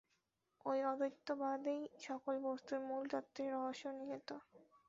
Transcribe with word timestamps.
এই 0.65 0.79
অদ্বৈতবাদেই 0.85 1.81
সকল 2.01 2.33
বস্তুর 2.45 2.79
মূলতত্ত্বের 2.87 3.49
রহস্য 3.55 3.85
নিহিত। 3.97 4.29